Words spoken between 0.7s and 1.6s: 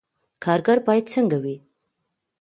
باید څنګه وي؟